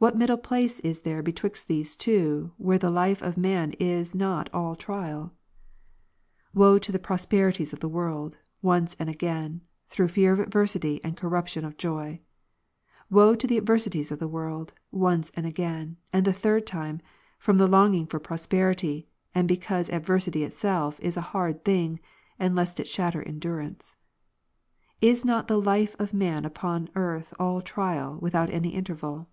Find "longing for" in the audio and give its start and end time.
17.68-18.18